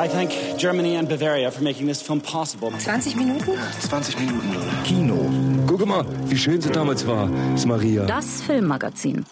[0.00, 2.70] I thank Germany and Bavaria for making this film possible.
[2.70, 3.52] 20 Minuten?
[3.80, 4.82] 20 Minuten, Leute.
[4.82, 5.30] Kino.
[5.66, 8.06] Guck mal, wie schön sie damals war, ist Maria.
[8.06, 9.26] Das Filmmagazin.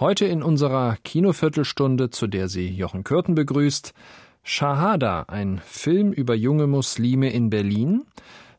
[0.00, 3.92] Heute in unserer Kinoviertelstunde, zu der sie Jochen Kürten begrüßt,
[4.42, 8.02] Shahada, ein Film über junge Muslime in Berlin,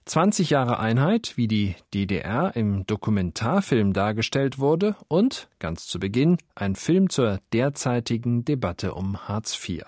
[0.05, 6.75] 20 Jahre Einheit, wie die DDR im Dokumentarfilm dargestellt wurde und, ganz zu Beginn, ein
[6.75, 9.83] Film zur derzeitigen Debatte um Hartz IV.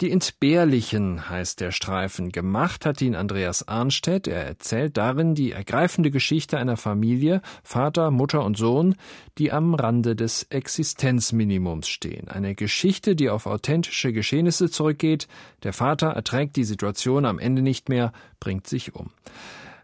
[0.00, 2.32] Die Entbehrlichen heißt der Streifen.
[2.32, 4.28] Gemacht hat ihn Andreas Arnstedt.
[4.28, 8.94] Er erzählt darin die ergreifende Geschichte einer Familie, Vater, Mutter und Sohn,
[9.36, 12.28] die am Rande des Existenzminimums stehen.
[12.28, 15.28] Eine Geschichte, die auf authentische Geschehnisse zurückgeht.
[15.64, 19.10] Der Vater erträgt die Situation am Ende nicht mehr, bringt sich um.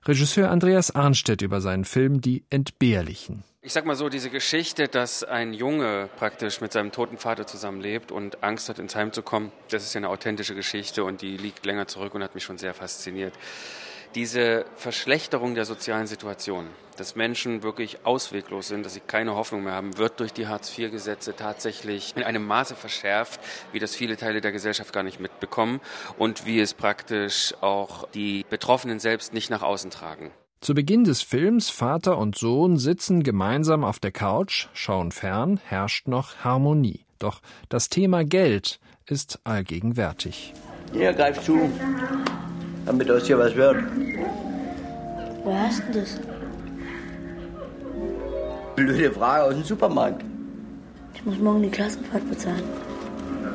[0.06, 3.44] Regisseur Andreas Arnstedt über seinen Film Die Entbehrlichen.
[3.66, 8.12] Ich sag mal so, diese Geschichte, dass ein Junge praktisch mit seinem toten Vater zusammenlebt
[8.12, 11.36] und Angst hat, ins Heim zu kommen, das ist ja eine authentische Geschichte und die
[11.36, 13.34] liegt länger zurück und hat mich schon sehr fasziniert.
[14.14, 19.72] Diese Verschlechterung der sozialen Situation, dass Menschen wirklich ausweglos sind, dass sie keine Hoffnung mehr
[19.72, 23.40] haben, wird durch die Hartz-IV-Gesetze tatsächlich in einem Maße verschärft,
[23.72, 25.80] wie das viele Teile der Gesellschaft gar nicht mitbekommen
[26.18, 30.30] und wie es praktisch auch die Betroffenen selbst nicht nach außen tragen.
[30.60, 36.08] Zu Beginn des Films Vater und Sohn sitzen gemeinsam auf der Couch, schauen fern, herrscht
[36.08, 37.04] noch Harmonie.
[37.18, 40.54] Doch das Thema Geld ist allgegenwärtig.
[40.92, 41.70] Ja, greif zu,
[42.84, 43.84] damit aus hier was wird.
[45.44, 46.18] Woher hast du das?
[48.74, 50.24] Blöde Frage aus dem Supermarkt.
[51.14, 52.64] Ich muss morgen die Klassenfahrt bezahlen.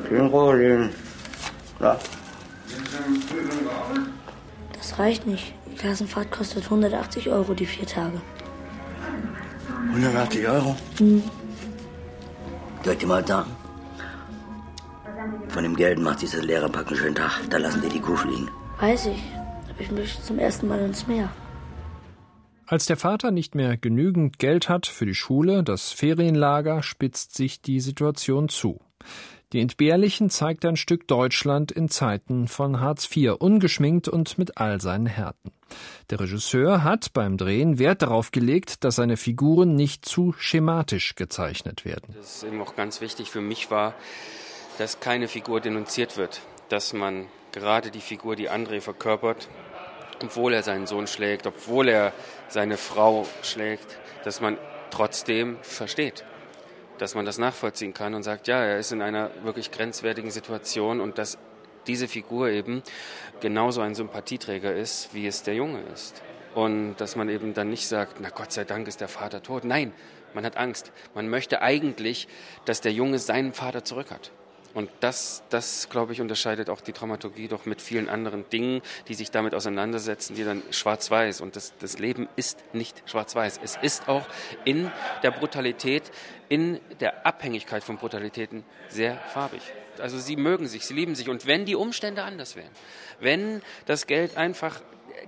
[0.08, 0.90] Schön Rollin.
[1.80, 1.98] Ja.
[4.74, 5.54] Das reicht nicht.
[5.82, 8.22] Die Klassenfahrt kostet 180 Euro die vier Tage.
[9.88, 10.76] 180 Euro?
[11.00, 11.24] Hm.
[12.84, 13.50] Soll ich dir mal sagen?
[15.48, 17.32] Von dem Geld macht dieses Lehrerpack einen schönen Tag.
[17.50, 18.48] Da lassen die die Kuh fliegen.
[18.80, 19.24] Weiß ich.
[19.72, 21.32] Aber ich möchte zum ersten Mal ins Meer.
[22.68, 27.60] Als der Vater nicht mehr genügend Geld hat für die Schule, das Ferienlager, spitzt sich
[27.60, 28.80] die Situation zu.
[29.54, 34.80] Die Entbehrlichen zeigt ein Stück Deutschland in Zeiten von Hartz IV, ungeschminkt und mit all
[34.80, 35.52] seinen Härten.
[36.10, 41.84] Der Regisseur hat beim Drehen Wert darauf gelegt, dass seine Figuren nicht zu schematisch gezeichnet
[41.84, 42.16] werden.
[42.18, 43.94] Das ist eben auch ganz wichtig für mich war,
[44.78, 49.50] dass keine Figur denunziert wird, dass man gerade die Figur, die André verkörpert,
[50.24, 52.14] obwohl er seinen Sohn schlägt, obwohl er
[52.48, 54.58] seine Frau schlägt, dass man
[54.92, 56.24] trotzdem versteht
[57.02, 61.02] dass man das nachvollziehen kann und sagt, ja, er ist in einer wirklich grenzwertigen Situation
[61.02, 61.40] und dass
[61.88, 62.84] diese Figur eben
[63.40, 66.22] genauso ein Sympathieträger ist, wie es der Junge ist.
[66.54, 69.64] Und dass man eben dann nicht sagt, na Gott sei Dank ist der Vater tot.
[69.64, 69.94] Nein,
[70.36, 70.92] man hat Angst.
[71.16, 72.28] Man möchte eigentlich,
[72.66, 74.32] dass der Junge seinen Vater zurück hat.
[74.74, 79.14] Und das, das, glaube ich, unterscheidet auch die Dramaturgie doch mit vielen anderen Dingen, die
[79.14, 81.42] sich damit auseinandersetzen, die dann schwarz-weiß.
[81.42, 83.60] Und das, das Leben ist nicht schwarz-weiß.
[83.64, 84.26] Es ist auch
[84.64, 84.92] in
[85.24, 86.12] der Brutalität,
[86.50, 89.62] in der Abhängigkeit von Brutalitäten sehr farbig.
[90.00, 91.30] Also sie mögen sich, sie lieben sich.
[91.30, 92.72] Und wenn die Umstände anders wären,
[93.20, 94.82] wenn das Geld einfach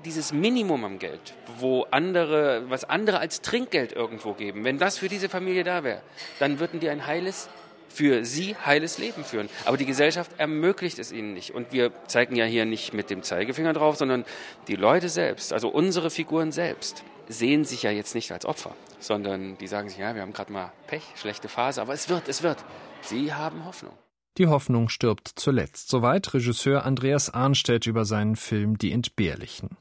[0.06, 5.10] dieses Minimum am Geld, wo andere, was andere als Trinkgeld irgendwo geben, wenn das für
[5.10, 6.02] diese Familie da wäre,
[6.40, 7.50] dann würden die ein heiles
[7.94, 9.50] für sie heiles Leben führen.
[9.66, 11.52] Aber die Gesellschaft ermöglicht es ihnen nicht.
[11.52, 14.26] Und wir zeigen ja hier nicht mit dem Zeigefinger drauf, sondern
[14.68, 19.58] die Leute selbst, also unsere Figuren selbst, sehen sich ja jetzt nicht als Opfer, sondern
[19.58, 22.44] die sagen sich, ja, wir haben gerade mal Pech, schlechte Phase, aber es wird, es
[22.44, 22.58] wird.
[23.02, 23.94] Sie haben Hoffnung.
[24.38, 25.90] Die Hoffnung stirbt zuletzt.
[25.90, 29.78] Soweit Regisseur Andreas Arnstedt über seinen Film Die Entbehrlichen.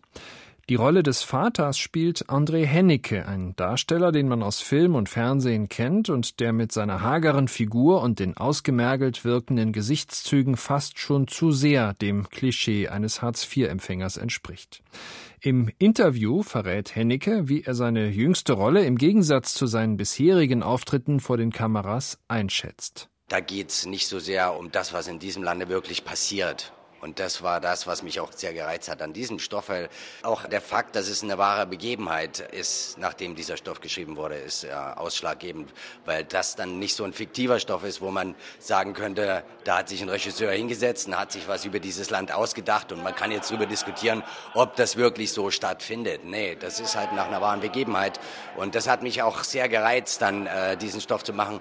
[0.72, 5.68] Die Rolle des Vaters spielt André Hennecke, ein Darsteller, den man aus Film und Fernsehen
[5.68, 11.52] kennt und der mit seiner hageren Figur und den ausgemergelt wirkenden Gesichtszügen fast schon zu
[11.52, 14.82] sehr dem Klischee eines Hartz-IV-Empfängers entspricht.
[15.42, 21.20] Im Interview verrät Hennecke, wie er seine jüngste Rolle im Gegensatz zu seinen bisherigen Auftritten
[21.20, 23.10] vor den Kameras einschätzt.
[23.28, 27.18] Da geht es nicht so sehr um das, was in diesem Lande wirklich passiert und
[27.18, 29.88] das war das, was mich auch sehr gereizt hat an diesem Stoff, weil
[30.22, 34.62] auch der Fakt, dass es eine wahre Begebenheit ist, nachdem dieser Stoff geschrieben wurde, ist
[34.62, 35.72] ja ausschlaggebend,
[36.04, 39.88] weil das dann nicht so ein fiktiver Stoff ist, wo man sagen könnte, da hat
[39.88, 43.32] sich ein Regisseur hingesetzt und hat sich was über dieses Land ausgedacht und man kann
[43.32, 44.22] jetzt darüber diskutieren,
[44.54, 46.24] ob das wirklich so stattfindet.
[46.24, 48.20] Nee, das ist halt nach einer wahren Begebenheit
[48.56, 51.60] und das hat mich auch sehr gereizt, dann äh, diesen Stoff zu machen,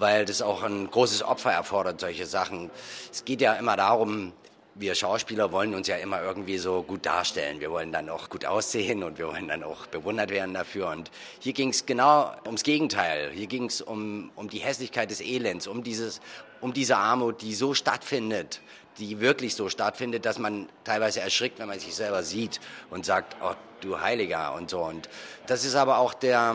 [0.00, 2.70] weil das auch ein großes Opfer erfordert, solche Sachen.
[3.12, 4.32] Es geht ja immer darum,
[4.74, 7.60] wir Schauspieler wollen uns ja immer irgendwie so gut darstellen.
[7.60, 10.88] Wir wollen dann auch gut aussehen und wir wollen dann auch bewundert werden dafür.
[10.88, 13.30] Und hier ging es genau ums Gegenteil.
[13.32, 16.20] Hier ging es um, um die Hässlichkeit des Elends, um, dieses,
[16.60, 18.60] um diese Armut, die so stattfindet,
[18.98, 23.36] die wirklich so stattfindet, dass man teilweise erschrickt, wenn man sich selber sieht und sagt,
[23.42, 24.80] oh du Heiliger und so.
[24.80, 25.08] Und
[25.46, 26.54] das ist aber auch der,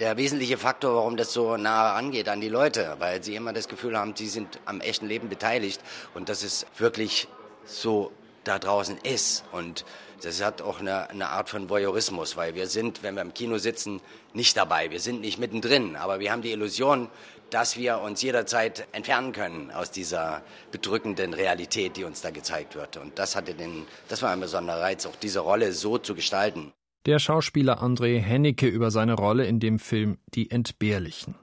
[0.00, 3.68] der wesentliche Faktor, warum das so nahe angeht an die Leute, weil sie immer das
[3.68, 5.80] Gefühl haben, sie sind am echten Leben beteiligt
[6.14, 7.28] und dass es wirklich
[7.64, 8.12] so
[8.44, 9.44] da draußen ist.
[9.52, 9.84] Und
[10.22, 13.58] das hat auch eine, eine Art von Voyeurismus, weil wir sind, wenn wir im Kino
[13.58, 14.00] sitzen,
[14.32, 14.90] nicht dabei.
[14.90, 17.08] Wir sind nicht mittendrin, aber wir haben die Illusion,
[17.50, 20.42] dass wir uns jederzeit entfernen können aus dieser
[20.72, 22.96] bedrückenden Realität, die uns da gezeigt wird.
[22.96, 26.72] Und das hatte den, das war ein besonderer Reiz, auch diese Rolle so zu gestalten.
[27.06, 31.34] Der Schauspieler André Hennecke über seine Rolle in dem Film Die Entbehrlichen.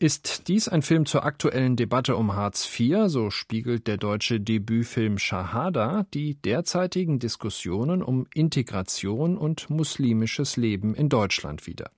[0.00, 5.18] Ist dies ein Film zur aktuellen Debatte um Hartz IV, so spiegelt der deutsche Debütfilm
[5.18, 11.90] Shahada die derzeitigen Diskussionen um Integration und muslimisches Leben in Deutschland wider.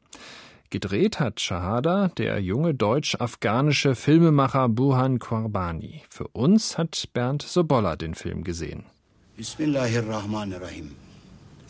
[0.70, 6.02] Gedreht hat Shahada der junge deutsch-afghanische Filmemacher Buhan Quarbani.
[6.08, 8.84] Für uns hat Bernd Sobolla den Film gesehen.
[9.36, 10.92] Bismillahirrahmanirrahim.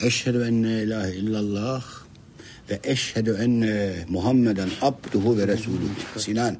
[0.02, 1.84] En la ilahe illallah
[2.70, 5.90] ve eşhedü enne Muhammeden abduhu ve resuluhu.
[6.16, 6.56] Sinan,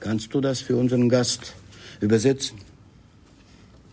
[0.00, 1.52] kannst du das für unseren Gast
[2.00, 2.58] übersetzen?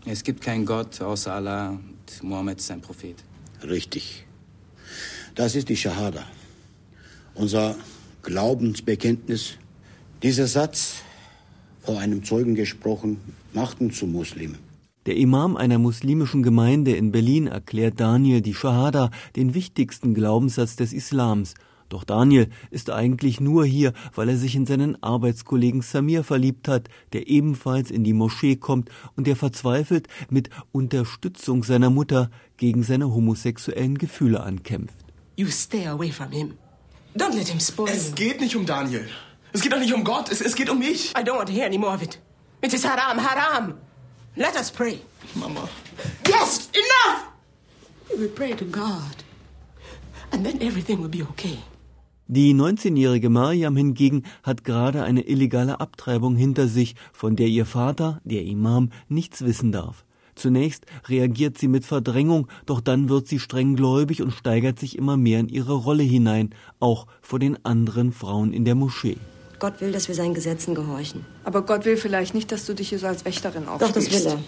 [0.06, 3.16] Es gibt keinen Gott außer Allah und Mohammed ist ein Prophet.
[3.62, 4.24] Richtig.
[5.34, 6.24] Das ist die Shahada,
[7.34, 7.76] unser
[8.22, 9.58] Glaubensbekenntnis.
[10.22, 11.02] Dieser Satz,
[11.82, 13.18] vor einem Zeugen gesprochen,
[13.52, 14.63] macht uns zu Muslimen.
[15.06, 20.94] Der Imam einer muslimischen Gemeinde in Berlin erklärt Daniel die Shahada, den wichtigsten Glaubenssatz des
[20.94, 21.54] Islams.
[21.90, 26.88] Doch Daniel ist eigentlich nur hier, weil er sich in seinen Arbeitskollegen Samir verliebt hat,
[27.12, 33.12] der ebenfalls in die Moschee kommt und der verzweifelt mit Unterstützung seiner Mutter gegen seine
[33.14, 34.96] homosexuellen Gefühle ankämpft.
[35.36, 36.54] You stay away from him.
[37.14, 39.06] Don't let him spoil Es geht nicht um Daniel.
[39.52, 40.32] Es geht auch nicht um Gott.
[40.32, 41.10] Es, es geht um mich.
[41.10, 42.18] I don't want to hear any more of it.
[42.62, 43.74] It is haram, haram.
[44.36, 44.98] Let us pray.
[45.36, 45.68] Mama.
[46.28, 47.28] Yes, enough!
[48.10, 49.22] We will pray to God.
[50.32, 51.58] And then everything will be okay.
[52.26, 58.20] Die 19-jährige Mariam hingegen hat gerade eine illegale Abtreibung hinter sich, von der ihr Vater,
[58.24, 60.04] der Imam, nichts wissen darf.
[60.34, 65.16] Zunächst reagiert sie mit Verdrängung, doch dann wird sie streng gläubig und steigert sich immer
[65.16, 66.50] mehr in ihre Rolle hinein,
[66.80, 69.18] auch vor den anderen Frauen in der Moschee.
[69.64, 71.24] Gott will, dass wir seinen Gesetzen gehorchen.
[71.42, 74.26] Aber Gott will vielleicht nicht, dass du dich hier so als Wächterin Doch, das will
[74.26, 74.38] er.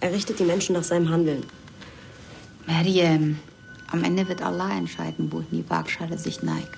[0.00, 1.44] Er richtet die Menschen nach seinem Handeln.
[2.66, 3.38] Mariam,
[3.92, 6.76] am Ende wird Allah entscheiden, wohin die Waagschale sich neigt.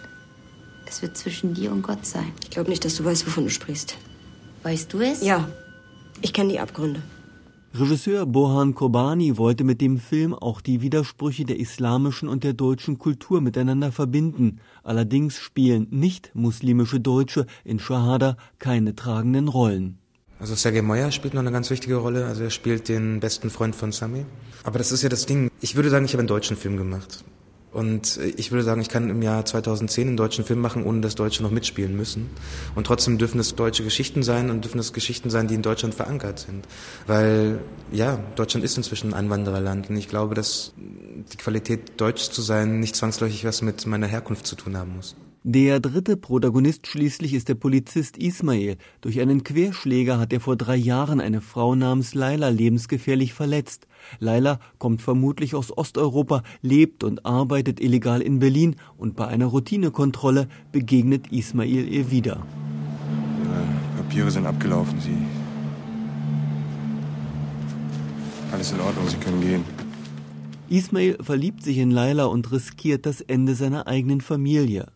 [0.84, 2.30] Es wird zwischen dir und Gott sein.
[2.42, 3.96] Ich glaube nicht, dass du weißt, wovon du sprichst.
[4.62, 5.22] Weißt du es?
[5.22, 5.48] Ja.
[6.20, 7.00] Ich kenne die Abgründe.
[7.72, 12.98] Regisseur Bohan Kobani wollte mit dem Film auch die Widersprüche der islamischen und der deutschen
[12.98, 14.58] Kultur miteinander verbinden.
[14.82, 19.98] Allerdings spielen nicht muslimische Deutsche in Shahada keine tragenden Rollen.
[20.40, 22.26] Also Sergei Moyer spielt noch eine ganz wichtige Rolle.
[22.26, 24.26] Also er spielt den besten Freund von Sami.
[24.64, 25.48] Aber das ist ja das Ding.
[25.60, 27.22] Ich würde sagen, ich habe einen deutschen Film gemacht.
[27.72, 31.14] Und ich würde sagen, ich kann im Jahr 2010 einen deutschen Film machen, ohne dass
[31.14, 32.30] Deutsche noch mitspielen müssen.
[32.74, 35.94] Und trotzdem dürfen es deutsche Geschichten sein und dürfen es Geschichten sein, die in Deutschland
[35.94, 36.66] verankert sind.
[37.06, 37.60] Weil,
[37.92, 39.88] ja, Deutschland ist inzwischen ein Einwandererland.
[39.88, 40.72] Und ich glaube, dass
[41.32, 45.14] die Qualität, deutsch zu sein, nicht zwangsläufig was mit meiner Herkunft zu tun haben muss.
[45.42, 48.76] Der dritte Protagonist schließlich ist der Polizist Ismail.
[49.00, 53.86] Durch einen Querschläger hat er vor drei Jahren eine Frau namens Laila lebensgefährlich verletzt.
[54.18, 60.46] Laila kommt vermutlich aus Osteuropa, lebt und arbeitet illegal in Berlin und bei einer Routinekontrolle
[60.72, 62.46] begegnet Ismail ihr wieder.
[63.42, 65.00] Ihre Papiere sind abgelaufen.
[65.00, 65.16] Sie.
[68.52, 69.64] Alles in Ordnung, Sie können gehen.
[70.68, 74.88] Ismail verliebt sich in Laila und riskiert das Ende seiner eigenen Familie.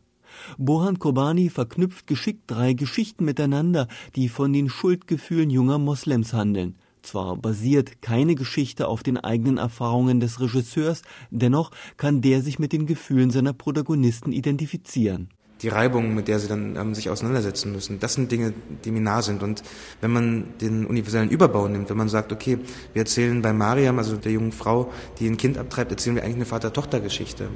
[0.58, 6.76] Bohan Kobani verknüpft geschickt drei Geschichten miteinander, die von den Schuldgefühlen junger Moslems handeln.
[7.04, 12.72] Zwar basiert keine Geschichte auf den eigenen Erfahrungen des Regisseurs, dennoch kann der sich mit
[12.72, 15.28] den Gefühlen seiner Protagonisten identifizieren.
[15.62, 18.52] Die Reibung, mit der sie dann ähm, sich auseinandersetzen müssen, das sind Dinge,
[18.84, 19.42] die mir nah sind.
[19.42, 19.62] Und
[20.00, 22.58] wenn man den universellen Überbau nimmt, wenn man sagt, okay,
[22.92, 26.36] wir erzählen bei Mariam, also der jungen Frau, die ein Kind abtreibt, erzählen wir eigentlich
[26.36, 27.48] eine Vater-Tochter-Geschichte.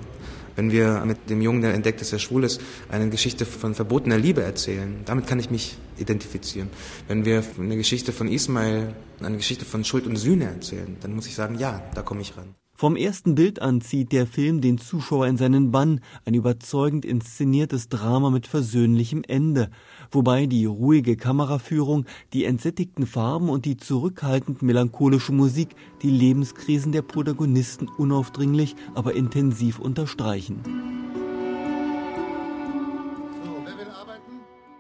[0.59, 4.19] Wenn wir mit dem Jungen, der entdeckt, dass er schwul ist, eine Geschichte von verbotener
[4.19, 6.69] Liebe erzählen, damit kann ich mich identifizieren.
[7.07, 11.29] Wenn wir eine Geschichte von Ismail, eine Geschichte von Schuld und Sühne erzählen, dann muss
[11.29, 12.57] ich sagen, ja, da komme ich ran.
[12.81, 17.89] Vom ersten Bild an zieht der Film den Zuschauer in seinen Bann, ein überzeugend inszeniertes
[17.89, 19.71] Drama mit versöhnlichem Ende,
[20.13, 27.03] wobei die ruhige Kameraführung, die entsättigten Farben und die zurückhaltend melancholische Musik die Lebenskrisen der
[27.03, 30.61] Protagonisten unaufdringlich, aber intensiv unterstreichen.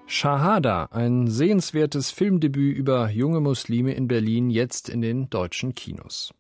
[0.06, 6.32] Shahada, ein sehenswertes Filmdebüt über junge Muslime in Berlin, jetzt in den deutschen Kinos.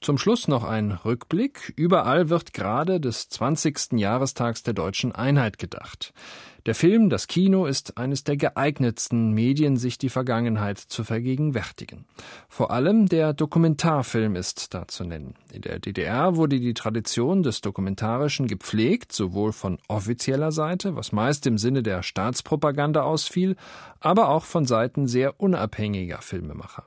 [0.00, 1.72] Zum Schluss noch ein Rückblick.
[1.74, 3.92] Überall wird gerade des 20.
[3.92, 6.12] Jahrestags der deutschen Einheit gedacht.
[6.66, 12.04] Der Film, das Kino ist eines der geeignetsten Medien, sich die Vergangenheit zu vergegenwärtigen.
[12.48, 15.34] Vor allem der Dokumentarfilm ist da zu nennen.
[15.52, 21.46] In der DDR wurde die Tradition des Dokumentarischen gepflegt, sowohl von offizieller Seite, was meist
[21.46, 23.56] im Sinne der Staatspropaganda ausfiel,
[23.98, 26.84] aber auch von Seiten sehr unabhängiger Filmemacher.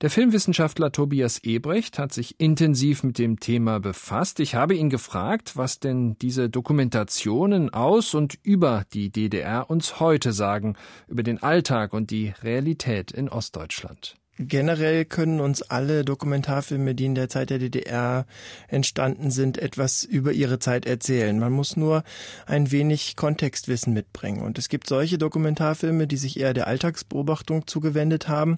[0.00, 4.40] Der Filmwissenschaftler Tobias Ebrecht hat sich intensiv mit dem Thema befasst.
[4.40, 10.32] Ich habe ihn gefragt, was denn diese Dokumentationen aus und über die DDR uns heute
[10.32, 10.76] sagen,
[11.06, 14.16] über den Alltag und die Realität in Ostdeutschland.
[14.42, 18.24] Generell können uns alle Dokumentarfilme, die in der Zeit der DDR
[18.68, 21.38] entstanden sind, etwas über ihre Zeit erzählen.
[21.38, 22.04] Man muss nur
[22.46, 24.40] ein wenig Kontextwissen mitbringen.
[24.40, 28.56] Und es gibt solche Dokumentarfilme, die sich eher der Alltagsbeobachtung zugewendet haben,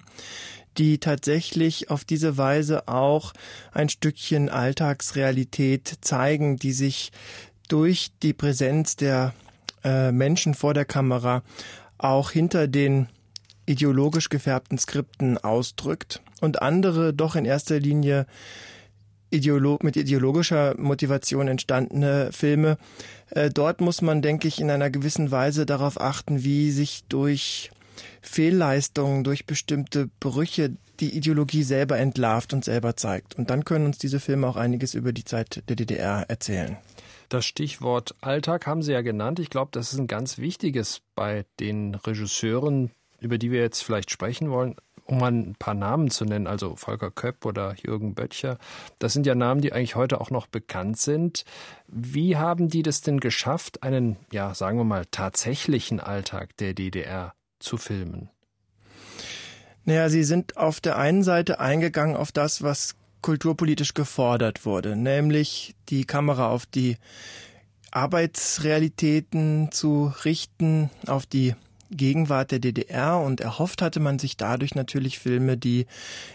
[0.77, 3.33] die tatsächlich auf diese Weise auch
[3.71, 7.11] ein Stückchen Alltagsrealität zeigen, die sich
[7.67, 9.33] durch die Präsenz der
[9.83, 11.43] äh, Menschen vor der Kamera
[11.97, 13.07] auch hinter den
[13.65, 18.25] ideologisch gefärbten Skripten ausdrückt und andere doch in erster Linie
[19.33, 22.77] Ideolo mit ideologischer Motivation entstandene Filme.
[23.31, 27.71] Äh, dort muss man, denke ich, in einer gewissen Weise darauf achten, wie sich durch
[28.21, 33.35] Fehlleistungen, durch bestimmte Brüche die Ideologie selber entlarvt und selber zeigt.
[33.35, 36.77] Und dann können uns diese Filme auch einiges über die Zeit der DDR erzählen.
[37.29, 39.39] Das Stichwort Alltag haben Sie ja genannt.
[39.39, 44.11] Ich glaube, das ist ein ganz wichtiges bei den Regisseuren, über die wir jetzt vielleicht
[44.11, 48.57] sprechen wollen, um mal ein paar Namen zu nennen, also Volker Köpp oder Jürgen Böttcher.
[48.99, 51.43] Das sind ja Namen, die eigentlich heute auch noch bekannt sind.
[51.87, 57.33] Wie haben die das denn geschafft, einen, ja, sagen wir mal, tatsächlichen Alltag der DDR
[57.63, 58.29] zu filmen?
[59.85, 65.75] Naja, sie sind auf der einen Seite eingegangen auf das, was kulturpolitisch gefordert wurde, nämlich
[65.89, 66.97] die Kamera auf die
[67.91, 71.55] Arbeitsrealitäten zu richten, auf die
[71.91, 75.85] Gegenwart der DDR und erhofft hatte man sich dadurch natürlich Filme, die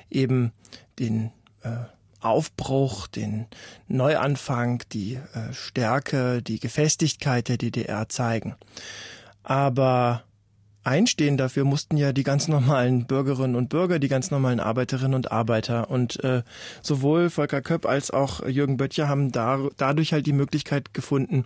[0.08, 0.52] eben
[0.98, 1.32] den
[1.62, 1.70] äh,
[2.20, 3.46] Aufbruch, den
[3.88, 8.56] Neuanfang, die äh, Stärke, die Gefestigkeit der DDR zeigen.
[9.42, 10.24] Aber
[10.88, 15.30] einstehen dafür mussten ja die ganz normalen Bürgerinnen und Bürger, die ganz normalen Arbeiterinnen und
[15.30, 15.90] Arbeiter.
[15.90, 16.42] Und äh,
[16.82, 21.44] sowohl Volker Köpp als auch Jürgen Böttcher haben da, dadurch halt die Möglichkeit gefunden,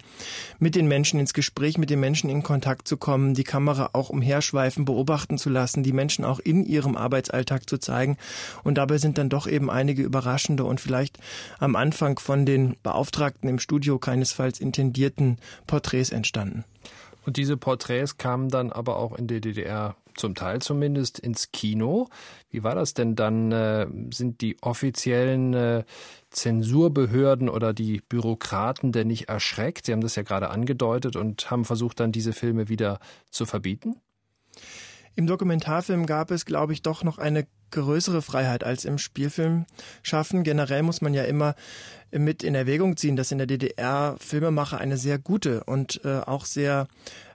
[0.59, 4.09] mit den Menschen ins Gespräch, mit den Menschen in Kontakt zu kommen, die Kamera auch
[4.09, 8.17] umherschweifen, beobachten zu lassen, die Menschen auch in ihrem Arbeitsalltag zu zeigen.
[8.63, 11.19] Und dabei sind dann doch eben einige überraschende und vielleicht
[11.59, 16.65] am Anfang von den Beauftragten im Studio keinesfalls intendierten Porträts entstanden.
[17.25, 22.09] Und diese Porträts kamen dann aber auch in der DDR zum Teil zumindest ins Kino.
[22.51, 23.53] Wie war das denn dann?
[23.53, 25.85] Äh, sind die offiziellen äh,
[26.31, 29.87] Zensurbehörden oder die Bürokraten denn nicht erschreckt?
[29.87, 32.99] Sie haben das ja gerade angedeutet und haben versucht, dann diese Filme wieder
[33.31, 33.97] zu verbieten?
[35.15, 39.67] Im Dokumentarfilm gab es, glaube ich, doch noch eine größere Freiheit als im Spielfilm
[40.03, 40.43] schaffen.
[40.43, 41.55] Generell muss man ja immer
[42.11, 46.45] mit in Erwägung ziehen, dass in der DDR Filmemacher eine sehr gute und äh, auch
[46.45, 46.87] sehr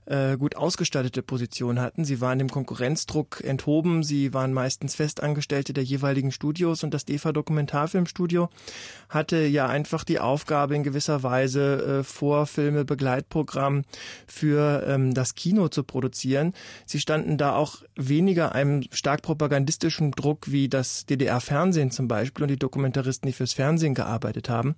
[0.08, 2.06] äh, gut ausgestattete Position hatten.
[2.06, 7.34] Sie waren dem Konkurrenzdruck enthoben, sie waren meistens Festangestellte der jeweiligen Studios und das DEFA
[7.34, 8.50] Dokumentarfilmstudio
[9.10, 13.84] hatte ja einfach die Aufgabe in gewisser Weise äh, Vorfilme, Begleitprogramm
[14.28, 16.54] für ähm, das Kino zu produzieren.
[16.86, 22.50] Sie standen da auch weniger einem stark propagandistischen Druck wie das DDR-Fernsehen zum Beispiel und
[22.50, 24.76] die Dokumentaristen, die fürs Fernsehen gearbeitet haben.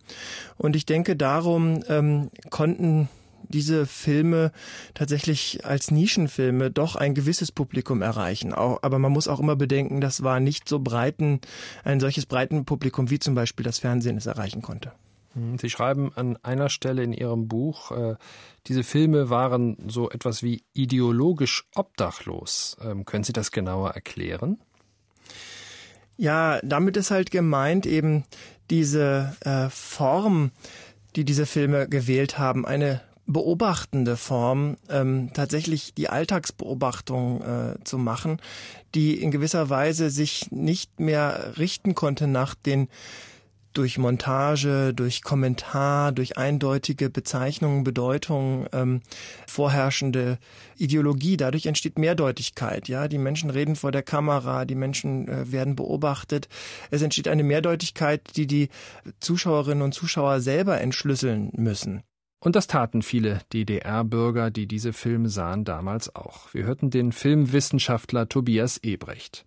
[0.57, 3.09] Und ich denke, darum ähm, konnten
[3.48, 4.51] diese Filme
[4.93, 8.53] tatsächlich als Nischenfilme doch ein gewisses Publikum erreichen.
[8.53, 11.39] Auch, aber man muss auch immer bedenken, das war nicht so breiten,
[11.84, 14.91] ein solches breiten Publikum, wie zum Beispiel das Fernsehen es erreichen konnte.
[15.34, 18.15] Hm, Sie schreiben an einer Stelle in Ihrem Buch, äh,
[18.67, 22.77] diese Filme waren so etwas wie ideologisch obdachlos.
[22.81, 24.60] Ähm, können Sie das genauer erklären?
[26.17, 28.25] Ja, damit ist halt gemeint eben
[28.69, 30.51] diese äh, Form,
[31.15, 38.41] die diese Filme gewählt haben, eine beobachtende Form, ähm, tatsächlich die Alltagsbeobachtung äh, zu machen,
[38.95, 42.89] die in gewisser Weise sich nicht mehr richten konnte nach den
[43.74, 49.01] durch Montage, durch Kommentar, durch eindeutige Bezeichnungen, Bedeutungen ähm,
[49.45, 50.39] vorherrschende
[50.75, 51.38] Ideologie.
[51.38, 52.88] Dadurch entsteht Mehrdeutigkeit.
[52.88, 56.50] Ja, die Menschen reden vor der Kamera, die Menschen äh, werden beobachtet.
[56.89, 58.69] Es entsteht eine Mehrdeutigkeit, die die
[59.19, 62.01] Zuschauerinnen und Zuschauer selber entschlüsseln müssen.
[62.41, 66.53] Und das taten viele DDR-Bürger, die diese Filme sahen, damals auch.
[66.53, 69.43] Wir hörten den Filmwissenschaftler Tobias Ebrecht.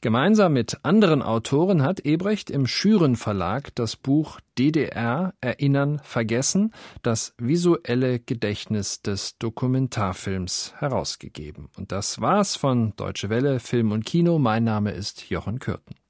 [0.00, 6.72] Gemeinsam mit anderen Autoren hat Ebrecht im Schüren Verlag das Buch DDR Erinnern Vergessen,
[7.02, 11.68] das visuelle Gedächtnis des Dokumentarfilms herausgegeben.
[11.76, 14.38] Und das war's von Deutsche Welle Film und Kino.
[14.38, 15.96] Mein Name ist Jochen Kürten.